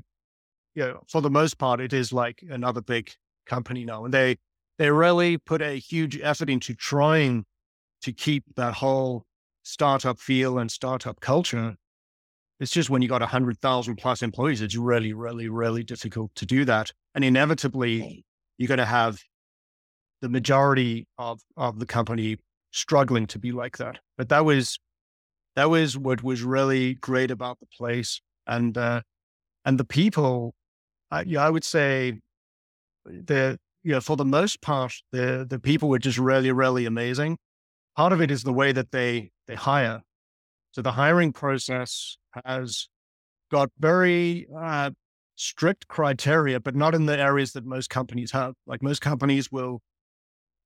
[0.75, 3.13] you know, for the most part, it is like another big
[3.47, 4.05] company now.
[4.05, 4.39] And they
[4.79, 7.45] they really put a huge effort into trying
[8.03, 9.25] to keep that whole
[9.63, 11.77] startup feel and startup culture.
[12.61, 16.35] It's just when you got a hundred thousand plus employees, it's really, really, really difficult
[16.37, 16.93] to do that.
[17.15, 18.25] And inevitably
[18.59, 19.19] you're going to have
[20.21, 22.39] the majority of, of the company
[22.71, 23.99] struggling to be like that.
[24.17, 24.79] But that was,
[25.57, 28.21] that was what was really great about the place.
[28.47, 29.03] And, uh,
[29.65, 30.55] and the people,
[31.11, 32.21] I, yeah, I would say
[33.05, 37.37] the, you know, for the most part, the the people were just really, really amazing.
[37.97, 40.01] Part of it is the way that they they hire.
[40.73, 42.89] So the hiring process has
[43.51, 44.91] got very uh,
[45.37, 48.55] strict criteria, but not in the areas that most companies have.
[48.67, 49.81] Like most companies will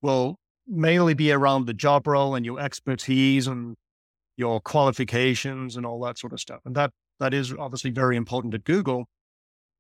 [0.03, 3.75] will mainly be around the job role and your expertise and
[4.37, 6.61] your qualifications and all that sort of stuff.
[6.65, 9.07] And that that is obviously very important at Google.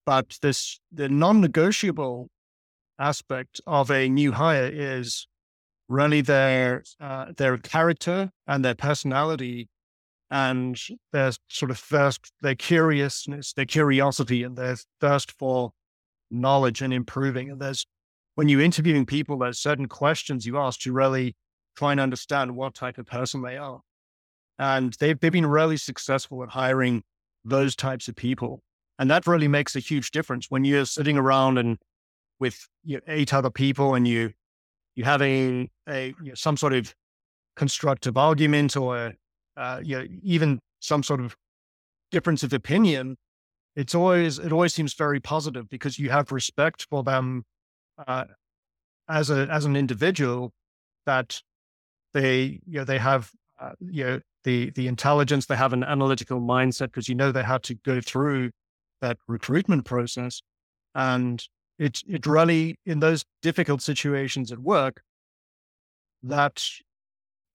[0.05, 2.29] But this the non-negotiable
[2.99, 5.29] aspect of a new hire is
[5.89, 9.69] really their uh, their character and their personality
[10.31, 10.79] and
[11.13, 15.73] their sort of thirst, their curiousness, their curiosity, and their thirst for
[16.31, 17.51] knowledge and improving.
[17.51, 17.87] And there's
[18.35, 21.35] when you're interviewing people, there's certain questions you ask to really
[21.77, 23.81] try and understand what type of person they are.
[24.59, 27.03] And they've they've been really successful at hiring
[27.45, 28.63] those types of people.
[28.99, 31.79] And that really makes a huge difference when you're sitting around and
[32.41, 34.33] with you know, eight other people and you
[34.95, 36.95] you have a, a you know, some sort of
[37.57, 39.13] constructive argument or
[39.59, 41.37] uh, you know, even some sort of
[42.11, 43.17] difference of opinion,
[43.77, 47.45] it's always it always seems very positive because you have respect for them
[48.07, 48.25] uh,
[49.09, 50.53] as a as an individual
[51.07, 51.41] that
[52.15, 56.41] they you know they have uh, you know the the intelligence they have an analytical
[56.41, 58.51] mindset because you know they had to go through
[59.01, 60.43] that recruitment process.
[60.95, 61.43] And
[61.79, 65.03] it it really in those difficult situations at work
[66.23, 66.65] that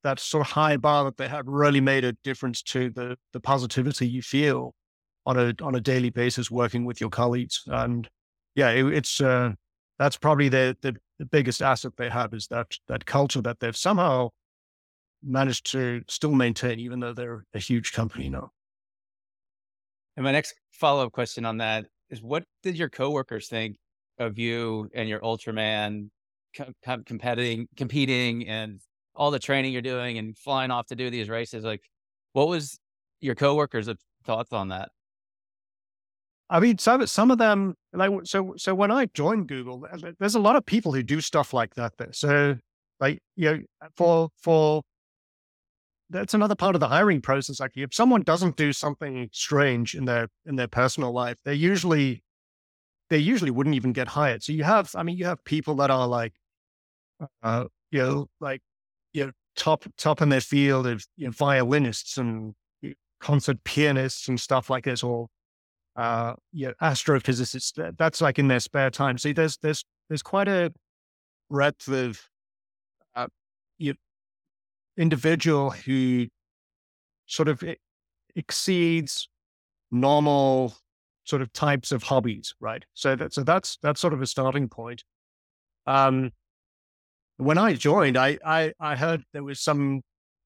[0.03, 3.39] that sort of high bar that they have really made a difference to the the
[3.39, 4.73] positivity you feel
[5.25, 7.63] on a on a daily basis working with your colleagues.
[7.67, 8.09] And
[8.55, 9.53] yeah it, it's uh,
[9.97, 13.77] that's probably the, the the biggest asset they have is that that culture that they've
[13.77, 14.29] somehow
[15.23, 18.51] managed to still maintain even though they're a huge company now.
[20.17, 23.77] And my next follow-up question on that is what did your coworkers think
[24.19, 26.09] of you and your Ultraman
[26.55, 28.79] com- competing, competing, and
[29.15, 31.63] all the training you're doing and flying off to do these races.
[31.63, 31.81] Like,
[32.33, 32.79] what was
[33.21, 33.89] your coworkers'
[34.25, 34.89] thoughts on that?
[36.49, 38.53] I mean, some some of them like so.
[38.57, 39.87] So when I joined Google,
[40.19, 41.93] there's a lot of people who do stuff like that.
[42.11, 42.57] So,
[42.99, 43.59] like you know,
[43.95, 44.81] for for
[46.09, 47.59] that's another part of the hiring process.
[47.59, 52.23] Like, if someone doesn't do something strange in their in their personal life, they usually
[53.09, 54.43] they usually wouldn't even get hired.
[54.43, 56.33] So you have, I mean, you have people that are like,
[57.43, 58.61] uh, you know, like,
[59.13, 62.53] you know, top, top in their field of you know, violinists and
[63.19, 65.27] concert pianists and stuff like this, or,
[65.95, 67.95] uh, you know, astrophysicists.
[67.97, 69.17] That's like in their spare time.
[69.17, 70.73] See, there's, there's, there's quite a
[71.49, 72.19] breadth of,
[73.15, 73.27] uh,
[73.77, 73.93] you
[74.97, 76.27] individual who
[77.25, 77.63] sort of
[78.35, 79.29] exceeds
[79.91, 80.75] normal
[81.23, 82.85] sort of types of hobbies, right?
[82.93, 85.03] So that, so that's that's sort of a starting point.
[85.87, 86.31] Um,
[87.43, 90.01] when I joined, I, I I heard there was some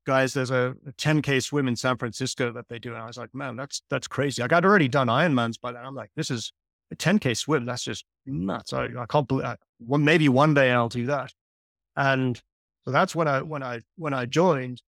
[0.05, 0.33] guys.
[0.33, 3.33] There's a, a 10k swim in San Francisco that they do, and I was like,
[3.33, 4.41] man, that's that's crazy.
[4.41, 5.85] Like I'd already done Ironmans by then.
[5.85, 6.51] I'm like, this is
[6.91, 7.65] a 10k swim.
[7.65, 8.73] That's just nuts.
[8.73, 9.45] I, I can't believe.
[9.45, 11.33] I, well, maybe one day I'll do that.
[11.95, 12.41] And
[12.85, 14.81] so that's when I when I when I joined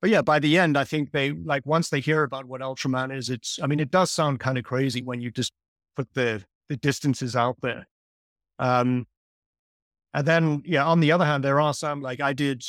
[0.00, 3.14] but yeah, by the end, I think they like once they hear about what Ultraman
[3.14, 5.52] is, it's I mean, it does sound kind of crazy when you just
[5.96, 7.88] put the the distances out there.
[8.58, 9.06] Um
[10.14, 12.64] and then yeah, on the other hand, there are some like I did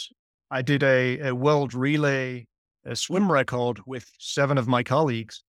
[0.52, 2.48] I did a, a world relay
[2.86, 5.44] a swim record with seven of my colleagues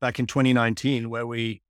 [0.00, 1.62] back in 2019 where we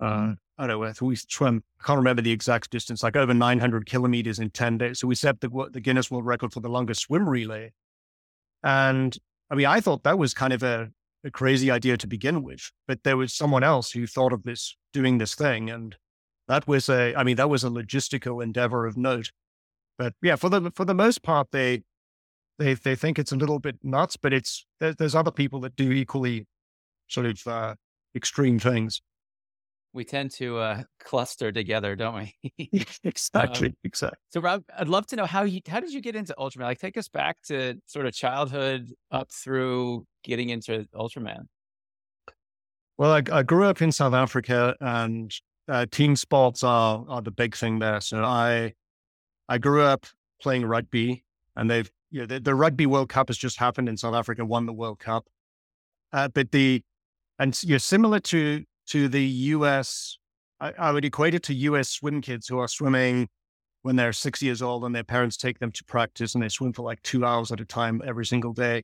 [0.00, 0.32] uh mm-hmm.
[0.56, 4.38] I don't know, we swam, I can't remember the exact distance, like over 900 kilometers
[4.38, 5.00] in 10 days.
[5.00, 7.72] So we set the, the Guinness World Record for the longest swim relay.
[8.62, 9.16] And
[9.50, 10.90] I mean, I thought that was kind of a,
[11.24, 14.76] a crazy idea to begin with, but there was someone else who thought of this,
[14.92, 15.70] doing this thing.
[15.70, 15.96] And
[16.48, 19.30] that was a, I mean, that was a logistical endeavor of note.
[19.98, 21.82] But yeah, for the, for the most part, they,
[22.58, 25.76] they, they think it's a little bit nuts, but it's, there, there's other people that
[25.76, 26.46] do equally
[27.08, 27.74] sort of uh,
[28.14, 29.00] extreme things.
[29.92, 32.58] We tend to uh, cluster together, don't we?
[33.04, 34.18] exactly, um, exactly.
[34.30, 36.62] So, Rob, I'd love to know how you how did you get into Ultraman?
[36.62, 41.44] Like, take us back to sort of childhood up through getting into Ultraman.
[42.98, 45.32] Well, I, I grew up in South Africa, and
[45.68, 48.00] uh, team sports are are the big thing there.
[48.00, 48.74] So I
[49.48, 50.06] I grew up
[50.40, 51.24] playing rugby,
[51.56, 54.44] and they've you know, the, the Rugby World Cup has just happened in South Africa,
[54.44, 55.26] won the World Cup,
[56.12, 56.82] uh, but the
[57.38, 60.18] and you're similar to to the US.
[60.60, 63.28] I, I would equate it to US swim kids who are swimming
[63.82, 66.72] when they're six years old and their parents take them to practice and they swim
[66.72, 68.82] for like two hours at a time every single day.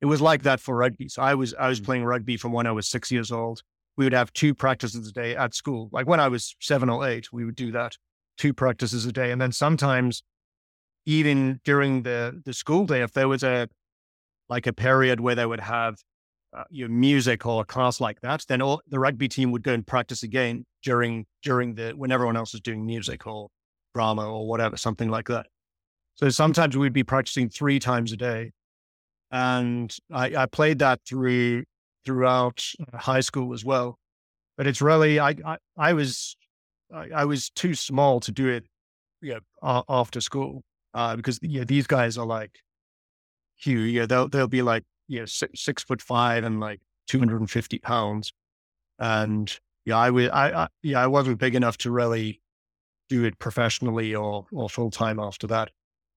[0.00, 1.08] It was like that for rugby.
[1.08, 1.84] So I was I was mm.
[1.84, 3.62] playing rugby from when I was six years old.
[3.96, 5.88] We would have two practices a day at school.
[5.92, 7.96] Like when I was seven or eight, we would do that,
[8.36, 9.30] two practices a day.
[9.30, 10.22] And then sometimes
[11.06, 13.68] even during the the school day, if there was a
[14.48, 15.96] like a period where they would have
[16.56, 19.72] uh, your music or a class like that, then all, the rugby team would go
[19.72, 23.48] and practice again during during the when everyone else is doing music or
[23.94, 25.46] drama or whatever, something like that.
[26.14, 28.52] So sometimes we'd be practicing three times a day,
[29.30, 31.64] and I, I played that through
[32.06, 32.64] throughout
[32.94, 33.98] high school as well.
[34.56, 36.36] But it's really I I, I was
[36.94, 38.64] I, I, was too small to do it,
[39.20, 40.62] yeah, after school
[40.94, 42.60] uh, because yeah, these guys are like
[43.56, 43.92] huge.
[43.92, 48.32] Yeah, they'll they'll be like you know, six, six foot five and like 250 pounds.
[48.98, 52.40] And yeah, I was, I, I, yeah, I wasn't big enough to really
[53.08, 55.70] do it professionally or, or full time after that.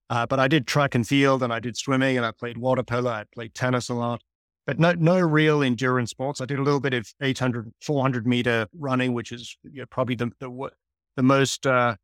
[0.08, 2.82] Uh, but I did track and field and I did swimming and I played water
[2.82, 3.10] polo.
[3.10, 4.22] I played tennis a lot,
[4.70, 6.40] but no, no real endurance sports.
[6.40, 10.14] I did a little bit of 800, 400 meter running, which is you know, probably
[10.14, 10.70] the, the,
[11.16, 11.96] the most, uh,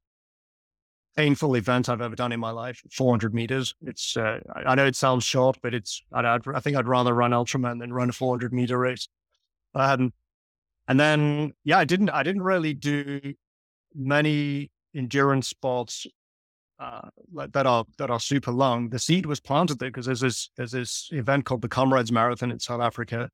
[1.17, 2.83] painful event I've ever done in my life.
[2.91, 3.73] 400 meters.
[3.83, 7.31] It's, uh, I know it sounds short, but it's, I'd, i think I'd rather run
[7.31, 9.07] Ultraman than run a 400 meter race.
[9.77, 10.13] Um,
[10.89, 13.35] and then, yeah, I didn't, I didn't really do
[13.95, 16.05] many endurance sports,
[16.79, 17.09] uh,
[17.53, 18.91] that are, that are super long.
[18.91, 22.51] The seed was planted there because there's this, there's this event called the Comrades Marathon
[22.51, 23.31] in South Africa.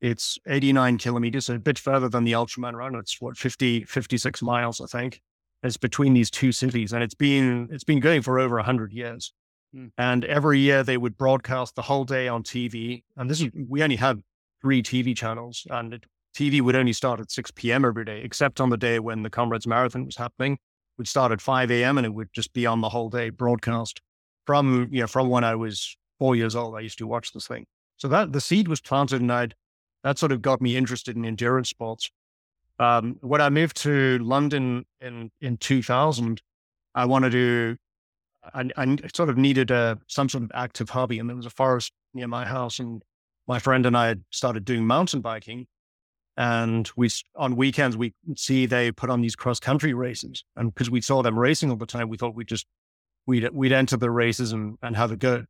[0.00, 2.94] It's 89 kilometers, a bit further than the Ultraman run.
[2.96, 5.20] It's what, 50, 56 miles, I think.
[5.62, 9.32] It's between these two cities, and it's been it's been going for over hundred years.
[9.74, 9.90] Mm.
[9.98, 13.02] And every year they would broadcast the whole day on TV.
[13.16, 14.22] And this is we only had
[14.60, 16.04] three TV channels, and it,
[16.36, 17.84] TV would only start at six p.m.
[17.84, 20.58] every day, except on the day when the Comrades Marathon was happening.
[20.98, 21.98] Would start at five a.m.
[21.98, 24.00] and it would just be on the whole day broadcast
[24.46, 26.74] from you know from when I was four years old.
[26.74, 27.66] I used to watch this thing.
[27.98, 29.54] So that the seed was planted, and I'd
[30.06, 32.10] that sort of got me interested in endurance sports.
[32.78, 36.40] Um, when I moved to London in, in 2000,
[36.94, 37.76] I wanted to,
[38.54, 41.18] I, I sort of needed a, some sort of active hobby.
[41.18, 42.78] And there was a forest near my house.
[42.78, 43.02] And
[43.48, 45.66] my friend and I had started doing mountain biking.
[46.36, 50.44] And we, on weekends, we see they put on these cross country races.
[50.54, 52.66] And because we saw them racing all the time, we thought we'd just,
[53.26, 55.46] we'd, we'd enter the races and, and have a go.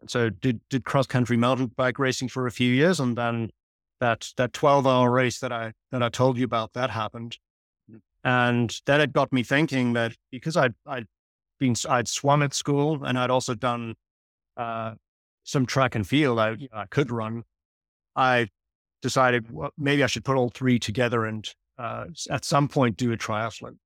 [0.00, 2.98] And so did, did cross country mountain bike racing for a few years.
[2.98, 3.50] And then
[4.02, 7.38] that that 12 hour race that I that I told you about that happened.
[8.24, 11.06] And then it got me thinking that because I'd I'd
[11.60, 13.94] been I'd swum at school and I'd also done
[14.56, 14.94] uh,
[15.44, 17.44] some track and field I, I could run.
[18.16, 18.48] I
[19.02, 23.12] decided well, maybe I should put all three together and uh, at some point do
[23.12, 23.76] a triathlon.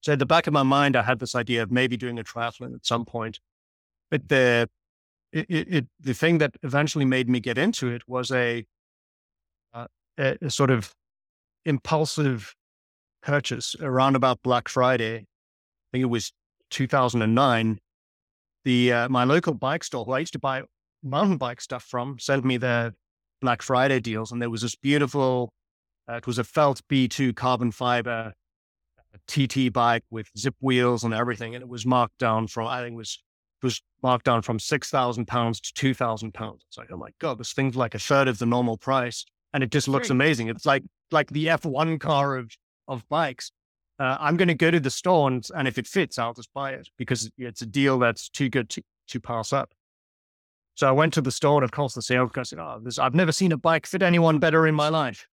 [0.00, 2.24] So at the back of my mind, I had this idea of maybe doing a
[2.24, 3.40] triathlon at some point.
[4.10, 4.68] But the
[5.32, 8.64] it, it, the thing that eventually made me get into it was a
[10.18, 10.94] a, a sort of
[11.64, 12.54] impulsive
[13.22, 15.16] purchase around about Black Friday.
[15.16, 16.32] I think it was
[16.70, 17.78] 2009.
[18.64, 20.62] The uh, my local bike store, who I used to buy
[21.02, 22.94] mountain bike stuff from, sent me their
[23.40, 25.52] Black Friday deals, and there was this beautiful.
[26.08, 28.32] Uh, it was a felt B2 carbon fiber
[29.26, 32.94] TT bike with Zipp wheels and everything, and it was marked down from I think
[32.94, 33.22] it was
[33.62, 36.64] it was marked down from six thousand pounds to two thousand pounds.
[36.68, 39.62] It's like, oh my god, this thing's like a third of the normal price and
[39.62, 40.48] it just looks amazing.
[40.48, 42.52] It's like like the F1 car of
[42.86, 43.50] of bikes.
[43.98, 46.52] Uh, I'm going to go to the store and, and if it fits, I'll just
[46.54, 49.72] buy it because it's a deal that's too good to, to pass up.
[50.78, 52.98] So I went to the store and of course the sales guy said, "Oh, this,
[53.00, 55.26] I've never seen a bike fit anyone better in my life."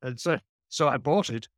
[0.00, 1.48] And so so I bought it.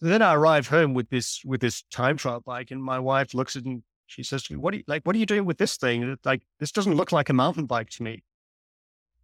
[0.00, 3.56] then I arrived home with this with this time trial bike, and my wife looks
[3.56, 5.02] at it and she says to me, "What are you like?
[5.04, 6.16] What are you doing with this thing?
[6.24, 8.22] Like this doesn't look like a mountain bike to me."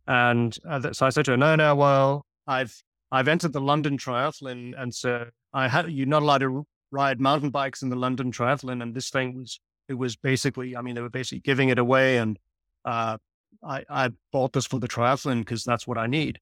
[0.09, 2.83] And uh, so I said to her, no, no, well, I've,
[3.13, 4.73] I've entered the London triathlon.
[4.77, 8.83] And so I had, you're not allowed to ride mountain bikes in the London triathlon.
[8.83, 12.17] And this thing was, it was basically, I mean, they were basically giving it away.
[12.17, 12.39] And,
[12.87, 13.19] uh,
[13.63, 16.41] I, I bought this for the triathlon because that's what I need.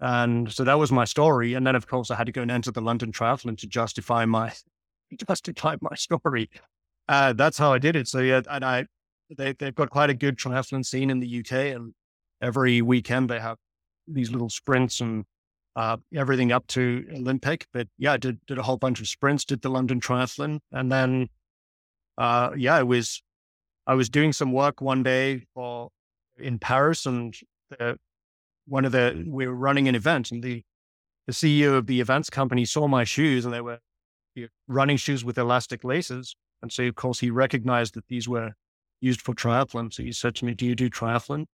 [0.00, 1.54] And so that was my story.
[1.54, 4.24] And then, of course, I had to go and enter the London Triathlon to justify
[4.24, 4.52] my
[5.28, 6.50] justify my story.
[7.08, 8.08] Uh, that's how I did it.
[8.08, 8.86] So yeah, and I
[9.36, 11.94] they they've got quite a good triathlon scene in the UK, and
[12.42, 13.56] every weekend they have
[14.06, 15.24] these little sprints and
[15.76, 17.66] uh, everything up to Olympic.
[17.72, 20.92] But yeah, I did did a whole bunch of sprints, did the London Triathlon, and
[20.92, 21.28] then
[22.18, 23.22] uh, yeah, I was
[23.86, 25.90] I was doing some work one day for
[26.38, 27.34] in Paris, and
[27.70, 27.98] the
[28.66, 30.62] one of the we were running an event, and the
[31.26, 33.78] the CEO of the events company saw my shoes, and they were
[34.68, 36.36] running shoes with elastic laces.
[36.62, 38.52] And so, of course, he recognized that these were
[39.00, 39.92] used for triathlon.
[39.92, 41.46] So he said to me, "Do you do triathlon?"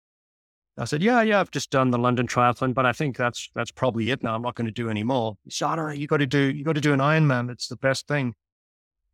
[0.77, 3.71] I said, "Yeah, yeah, I've just done the London Triathlon, but I think that's that's
[3.71, 4.35] probably it now.
[4.35, 6.65] I'm not going to do any more." He said, "No, you got to do you
[6.65, 7.51] got to do an Ironman.
[7.51, 8.35] It's the best thing."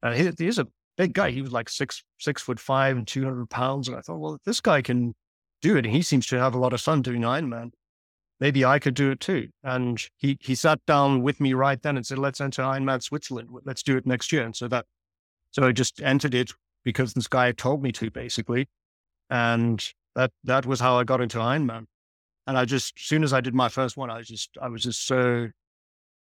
[0.03, 1.31] Uh, he, he's a big guy.
[1.31, 4.39] He was like six six foot five and two hundred pounds, and I thought, well,
[4.45, 5.15] this guy can
[5.63, 7.73] do it, and he seems to have a lot of fun doing Ironman
[8.41, 9.49] maybe I could do it too.
[9.63, 13.49] And he, he sat down with me right then and said, let's enter Ironman Switzerland.
[13.65, 14.45] Let's do it next year.
[14.45, 14.87] And so that,
[15.53, 16.53] so I just entered it
[16.85, 18.69] because this guy told me to basically.
[19.31, 19.85] And
[20.15, 21.87] that, that was how I got into Ironman.
[22.47, 24.83] And I just, as soon as I did my first one, I just, I was
[24.83, 25.49] just so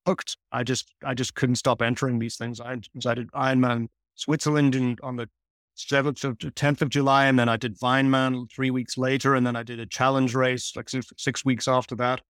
[0.06, 0.38] hooked.
[0.52, 2.60] I just, I just couldn't stop entering these things.
[2.60, 5.30] I, did Ironman Switzerland in, on the
[5.78, 7.26] 7th of 10th of July.
[7.26, 9.36] And then I did Vineman three weeks later.
[9.36, 12.22] And then I did a challenge race like six, six weeks after that.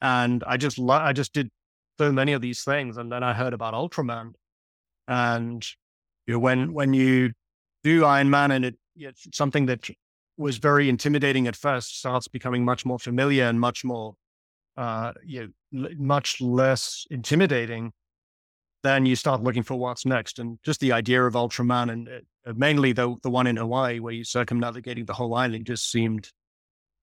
[0.00, 1.50] And I just, I just did
[1.98, 2.96] so many of these things.
[2.96, 4.32] And then I heard about Ultraman.
[5.08, 5.66] And
[6.26, 7.32] you know, when, when you
[7.82, 9.88] do Ironman and it, it's something that
[10.36, 14.14] was very intimidating at first starts becoming much more familiar and much more,
[14.76, 17.92] uh, you know, much less intimidating
[18.86, 20.38] then you start looking for what's next.
[20.38, 22.20] And just the idea of Ultraman and uh,
[22.54, 26.30] mainly the, the one in Hawaii where you're circumnavigating the whole island just seemed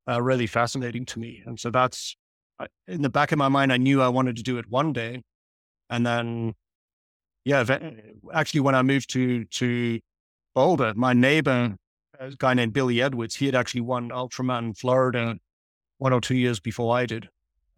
[0.10, 1.44] uh, really fascinating to me.
[1.46, 2.16] And so that's
[2.88, 5.22] in the back of my mind, I knew I wanted to do it one day.
[5.90, 6.54] And then,
[7.46, 7.66] yeah,
[8.34, 10.00] actually, when I moved to, to
[10.56, 11.76] Boulder, my neighbor,
[12.20, 15.36] a guy named Billy Edwards, he had actually won Ultraman Florida
[15.98, 17.30] one or two years before I did.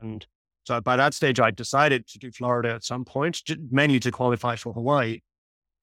[0.02, 0.26] And
[0.66, 3.42] so by that stage, I decided to do Florida at some point,
[3.72, 5.22] mainly to qualify for Hawaii.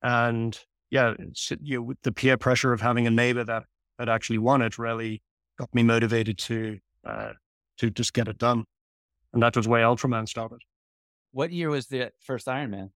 [0.02, 0.58] And
[0.92, 1.14] yeah,
[1.62, 3.64] you know, with the peer pressure of having a neighbor that
[3.98, 5.22] that actually won it really
[5.58, 7.32] got me motivated to uh,
[7.78, 8.64] to just get it done.
[9.32, 10.58] And that was where Ultraman started.
[11.32, 12.90] What year was the first Ironman?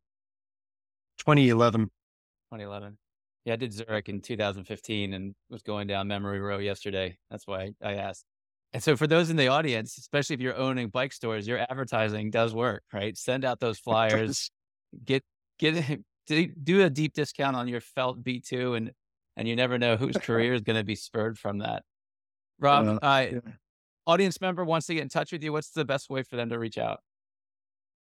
[1.19, 1.85] 2011.
[1.85, 2.99] 2011.
[3.47, 7.17] Yeah, I did Zurich in 2015 and was going down memory row yesterday.
[7.31, 8.27] That's why I asked.
[8.75, 12.31] And so for those in the audience, especially if you're owning bike stores, your advertising
[12.31, 13.17] does work, right?
[13.17, 14.51] Send out those flyers,
[15.03, 15.23] get
[15.59, 15.83] get
[16.27, 18.93] do a deep discount on your felt B2 and
[19.37, 21.83] and you never know whose career is going to be spurred from that.
[22.59, 23.39] Rob, uh, uh, yeah.
[24.07, 25.53] audience member wants to get in touch with you.
[25.53, 27.01] What's the best way for them to reach out?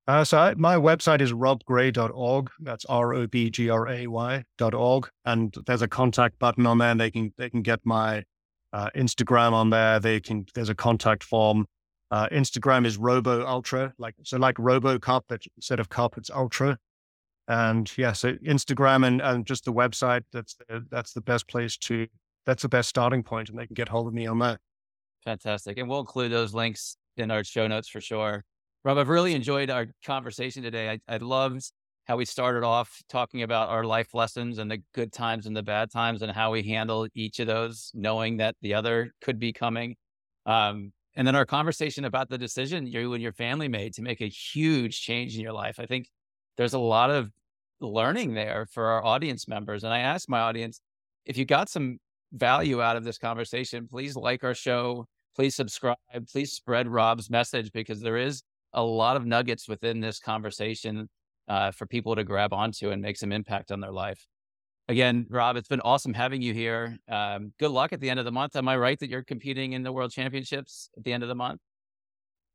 [0.07, 2.49] Uh, so I, my website is robgray.org.
[2.61, 5.09] That's R O B G R A Y.org.
[5.25, 8.23] And there's a contact button on there and they can, they can get my
[8.73, 9.99] uh, Instagram on there.
[9.99, 11.65] They can there's a contact form.
[12.09, 16.29] Uh, Instagram is Robo Ultra, like so like Robo Cup, but instead of Cup, it's
[16.29, 16.77] Ultra.
[17.47, 20.23] And yeah, so Instagram and, and just the website.
[20.33, 22.07] That's the, that's the best place to.
[22.45, 24.59] That's the best starting point, and they can get hold of me on that.
[25.25, 28.43] Fantastic, and we'll include those links in our show notes for sure.
[28.85, 30.89] Rob, I've really enjoyed our conversation today.
[30.89, 31.71] I, I loved
[32.05, 35.63] how we started off talking about our life lessons and the good times and the
[35.63, 39.51] bad times and how we handle each of those, knowing that the other could be
[39.51, 39.97] coming.
[40.45, 44.21] Um, and then our conversation about the decision you and your family made to make
[44.21, 45.79] a huge change in your life.
[45.79, 46.07] I think
[46.55, 47.29] there's a lot of
[47.79, 49.83] learning there for our audience members.
[49.83, 50.81] And I asked my audience
[51.25, 51.97] if you got some
[52.31, 55.05] value out of this conversation, please like our show,
[55.35, 55.97] please subscribe,
[56.31, 61.09] please spread Rob's message because there is a lot of nuggets within this conversation
[61.47, 64.25] uh, for people to grab onto and make some impact on their life.
[64.89, 66.97] Again, Rob, it's been awesome having you here.
[67.09, 68.55] Um, good luck at the end of the month.
[68.55, 71.35] Am I right that you're competing in the World Championships at the end of the
[71.35, 71.59] month?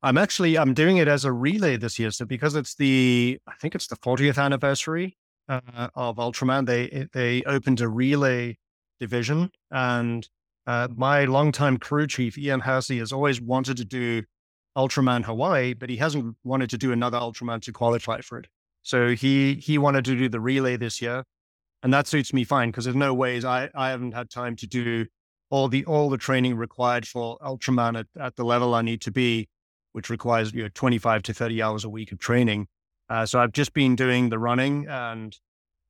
[0.03, 2.11] I'm actually I'm doing it as a relay this year.
[2.11, 7.41] So because it's the I think it's the 40th anniversary uh, of Ultraman, they they
[7.43, 8.57] opened a relay
[8.99, 10.27] division, and
[10.67, 14.23] uh, my longtime crew chief Ian Hassey has always wanted to do
[14.77, 18.47] Ultraman Hawaii, but he hasn't wanted to do another Ultraman to qualify for it.
[18.81, 21.23] So he he wanted to do the relay this year,
[21.81, 24.67] and that suits me fine because there's no ways I I haven't had time to
[24.67, 25.05] do
[25.49, 29.11] all the all the training required for Ultraman at, at the level I need to
[29.11, 29.47] be,
[29.93, 32.67] which requires you know 25 to 30 hours a week of training.
[33.09, 35.37] Uh, so I've just been doing the running and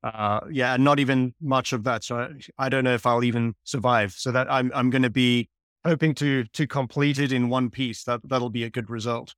[0.02, 2.04] uh, yeah, not even much of that.
[2.04, 4.12] So I, I, don't know if I'll even survive.
[4.12, 5.48] So that I'm I'm going to be
[5.84, 8.04] hoping to to complete it in one piece.
[8.04, 9.34] That that'll be a good result.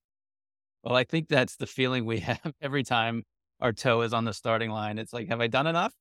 [0.82, 3.22] Well, I think that's the feeling we have every time
[3.60, 4.98] our toe is on the starting line.
[4.98, 5.92] It's like, have I done enough?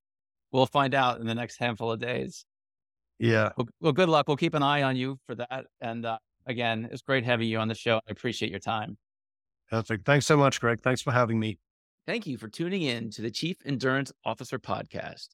[0.51, 2.45] We'll find out in the next handful of days.
[3.19, 3.51] Yeah.
[3.57, 4.27] Well, well good luck.
[4.27, 5.65] We'll keep an eye on you for that.
[5.81, 7.97] And uh, again, it's great having you on the show.
[8.07, 8.97] I appreciate your time.
[9.69, 10.05] Perfect.
[10.05, 10.81] Thanks so much, Greg.
[10.81, 11.57] Thanks for having me.
[12.05, 15.29] Thank you for tuning in to the Chief Endurance Officer podcast.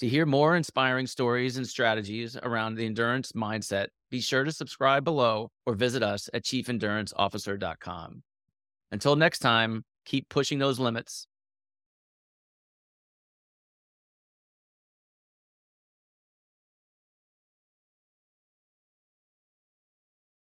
[0.00, 5.04] To hear more inspiring stories and strategies around the endurance mindset, be sure to subscribe
[5.04, 8.22] below or visit us at chiefenduranceofficer.com.
[8.90, 11.28] Until next time, keep pushing those limits